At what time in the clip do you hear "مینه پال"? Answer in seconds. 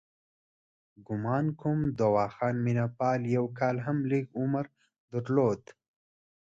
2.65-3.21